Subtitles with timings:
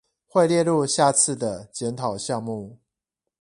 [0.25, 2.79] 會列入下次的檢討項目